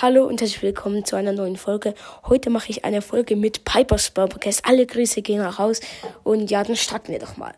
[0.00, 1.92] Hallo und herzlich willkommen zu einer neuen Folge.
[2.28, 4.64] Heute mache ich eine Folge mit Piper's Podcast.
[4.64, 5.80] Alle Grüße gehen raus.
[6.22, 7.52] Und ja, dann starten wir doch mal.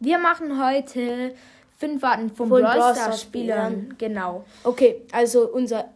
[0.00, 1.34] Wir machen heute
[1.76, 3.72] fünf Arten von, Von Stars Spielern.
[3.72, 3.94] Spielern.
[3.98, 4.46] Genau.
[4.64, 5.90] Okay, also unsere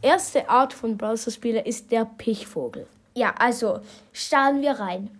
[0.00, 2.86] erste Art von Browser Spieler ist der Pichvogel.
[3.16, 3.80] Ja, also
[4.12, 5.10] starten wir rein.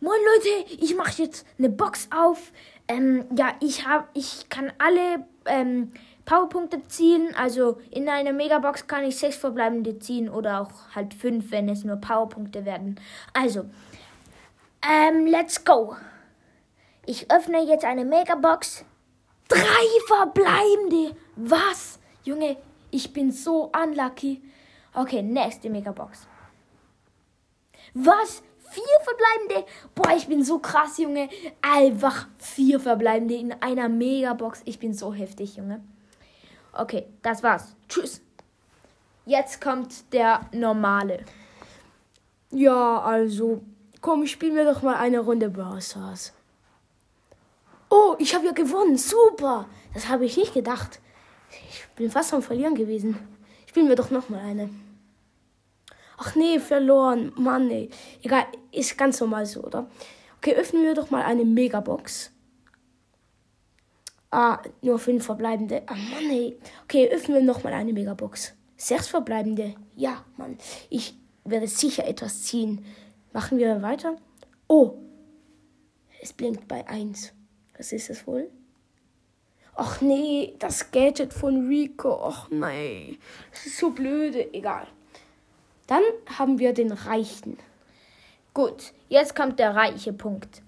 [0.00, 2.50] Moin Leute, ich mache jetzt eine Box auf.
[2.88, 5.92] Ähm, ja, ich hab, ich kann alle ähm,
[6.24, 7.34] Powerpunkte ziehen.
[7.36, 11.84] Also in einer Megabox kann ich sechs verbleibende ziehen oder auch halt fünf, wenn es
[11.84, 13.00] nur Powerpunkte werden.
[13.32, 13.64] Also,
[14.82, 15.96] ähm, let's go.
[17.06, 18.84] Ich öffne jetzt eine Megabox.
[19.48, 21.16] Drei verbleibende.
[21.36, 21.98] Was?
[22.24, 22.58] Junge,
[22.90, 24.42] ich bin so unlucky.
[24.92, 26.26] Okay, nächste Megabox.
[27.94, 28.42] Was?
[28.70, 29.66] Vier verbleibende?
[29.94, 31.30] Boah, ich bin so krass, Junge.
[31.62, 34.62] Einfach vier verbleibende in einer Megabox.
[34.64, 35.80] Ich bin so heftig, Junge.
[36.72, 37.76] Okay, das war's.
[37.88, 38.20] Tschüss.
[39.26, 41.24] Jetzt kommt der normale.
[42.50, 43.62] Ja, also,
[44.00, 46.32] komm, spielen wir doch mal eine Runde Brawl Stars.
[47.90, 48.98] Oh, ich habe ja gewonnen.
[48.98, 49.66] Super.
[49.94, 50.98] Das habe ich nicht gedacht.
[51.70, 53.20] Ich bin fast am Verlieren gewesen.
[53.66, 54.68] Spielen wir doch noch mal eine.
[56.16, 57.30] Ach nee, verloren.
[57.36, 57.88] Mann, ey.
[58.20, 59.88] Egal, ist ganz normal so, oder?
[60.38, 62.32] Okay, öffnen wir doch mal eine Megabox.
[64.30, 65.82] Ah, nur fünf verbleibende.
[65.86, 66.58] Ah, Mann, ey.
[66.84, 68.54] Okay, öffnen wir noch mal eine Megabox.
[68.76, 69.74] Sechs verbleibende.
[69.96, 70.58] Ja, Mann.
[70.90, 72.84] Ich werde sicher etwas ziehen.
[73.32, 74.16] Machen wir weiter?
[74.68, 74.94] Oh,
[76.20, 77.32] es blinkt bei 1.
[77.76, 78.50] Was ist es wohl?
[79.74, 82.20] Ach nee, das Gadget von Rico.
[82.22, 83.18] Ach nee,
[83.52, 84.52] das ist so blöde.
[84.52, 84.88] Egal.
[85.86, 86.02] Dann
[86.36, 87.56] haben wir den Reichen.
[88.52, 90.62] Gut, jetzt kommt der reiche Punkt.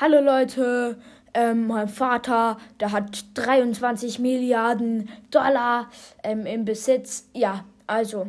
[0.00, 1.00] Hallo Leute,
[1.34, 5.90] ähm, mein Vater, der hat 23 Milliarden Dollar
[6.22, 7.28] ähm, im Besitz.
[7.32, 8.28] Ja, also,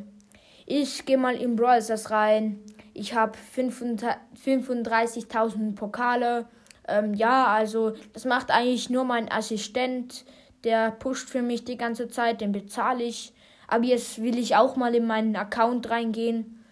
[0.65, 2.59] ich gehe mal in Brawl Stars rein.
[2.93, 6.47] Ich habe 35.000 Pokale.
[6.87, 10.25] Ähm, ja, also, das macht eigentlich nur mein Assistent.
[10.63, 13.33] Der pusht für mich die ganze Zeit, den bezahle ich.
[13.67, 16.63] Aber jetzt will ich auch mal in meinen Account reingehen.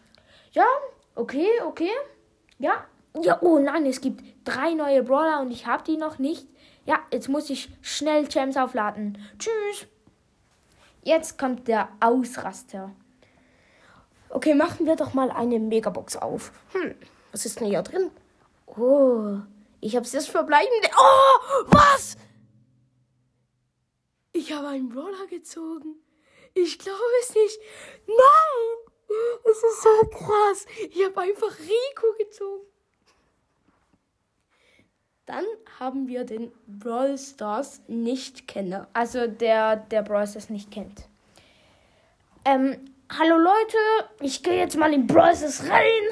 [0.53, 0.65] Ja,
[1.15, 1.91] okay, okay.
[2.59, 2.85] Ja.
[3.19, 6.47] Ja, oh nein, es gibt drei neue Brawler und ich habe die noch nicht.
[6.85, 9.17] Ja, jetzt muss ich schnell Gems aufladen.
[9.37, 9.87] Tschüss.
[11.03, 12.91] Jetzt kommt der Ausraster.
[14.29, 16.51] Okay, machen wir doch mal eine Megabox auf.
[16.71, 16.95] Hm,
[17.31, 18.11] was ist denn hier drin?
[18.65, 19.39] Oh,
[19.81, 20.89] ich habe das verbleibende.
[20.97, 22.15] Oh, was?
[24.31, 25.95] Ich habe einen Brawler gezogen.
[26.53, 27.59] Ich glaube es nicht.
[28.07, 28.91] Nein!
[29.43, 30.65] Es ist so krass.
[30.89, 32.65] Ich habe einfach Rico gezogen.
[35.31, 35.45] Dann
[35.79, 38.89] haben wir den Brawl Stars Nicht-Kenner.
[38.91, 41.03] Also der, der Brawl Stars nicht kennt.
[42.43, 42.75] Ähm,
[43.09, 43.77] hallo Leute,
[44.19, 46.03] ich gehe jetzt mal in Brawl Stars rein.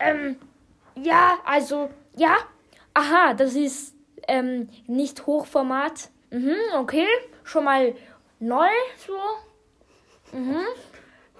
[0.00, 0.36] Ähm,
[1.00, 2.38] ja, also, ja.
[2.92, 3.94] Aha, das ist
[4.26, 6.10] ähm, nicht Hochformat.
[6.32, 7.06] Mhm, okay.
[7.44, 7.94] Schon mal
[8.40, 8.66] neu,
[9.06, 10.36] so.
[10.36, 10.66] Mhm.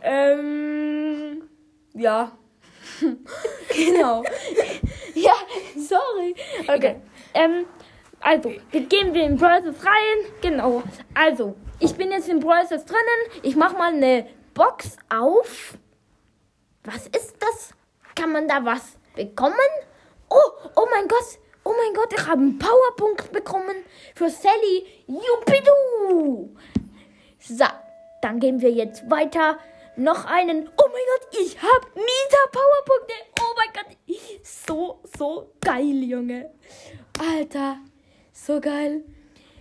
[0.00, 1.42] Ähm,
[1.92, 2.30] ja.
[3.74, 4.22] genau.
[5.16, 5.32] Ja,
[5.74, 6.34] sorry.
[6.68, 6.96] Okay.
[7.36, 7.66] Ähm,
[8.20, 10.32] also, gehen wir in Brawl Stars rein.
[10.40, 10.82] Genau.
[11.14, 13.42] Also, ich bin jetzt in Brawl Stars drinnen.
[13.42, 15.76] Ich mach mal eine Box auf.
[16.84, 17.70] Was ist das?
[18.14, 19.54] Kann man da was bekommen?
[20.30, 21.38] Oh, oh mein Gott.
[21.64, 23.76] Oh mein Gott, ich habe einen Powerpunkt bekommen
[24.14, 24.86] für Sally.
[25.06, 26.56] Jupidu.
[27.40, 27.64] So,
[28.22, 29.58] dann gehen wir jetzt weiter.
[29.96, 30.68] Noch einen.
[30.76, 33.14] Oh mein Gott, ich habe Mieter Powerpunkte.
[33.40, 33.96] Oh mein Gott.
[34.44, 36.52] So, so geil, Junge.
[37.18, 37.78] Alter,
[38.32, 39.04] so geil.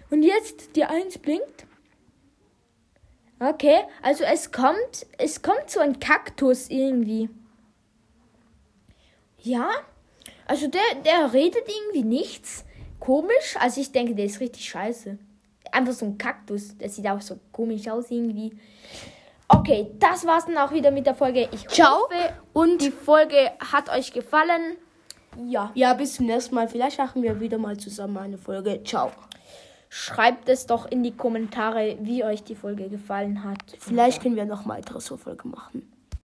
[0.09, 1.65] Und jetzt die Eins blinkt.
[3.39, 7.29] Okay, also es kommt, es kommt so ein Kaktus irgendwie.
[9.41, 9.69] Ja,
[10.47, 12.65] also der, der redet irgendwie nichts.
[12.99, 13.55] Komisch.
[13.59, 15.17] Also ich denke, der ist richtig scheiße.
[15.71, 16.77] Einfach so ein Kaktus.
[16.77, 18.57] Der sieht auch so komisch aus irgendwie.
[19.47, 21.47] Okay, das war's dann auch wieder mit der Folge.
[21.51, 22.03] Ich Ciao.
[22.03, 24.77] hoffe, und die Folge hat euch gefallen.
[25.47, 26.67] Ja, Ja, bis zum nächsten Mal.
[26.67, 28.81] Vielleicht machen wir wieder mal zusammen eine Folge.
[28.83, 29.11] Ciao.
[29.89, 33.63] schreibt es doch in die Kommentare, wie euch die Folge gefallen hat.
[33.79, 35.94] Vielleicht können wir noch weitere so Folge machen.